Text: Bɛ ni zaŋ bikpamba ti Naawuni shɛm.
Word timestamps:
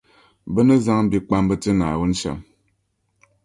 Bɛ 0.53 0.61
ni 0.67 0.75
zaŋ 0.85 0.99
bikpamba 1.11 1.55
ti 1.61 1.69
Naawuni 1.79 2.15
shɛm. 2.21 2.37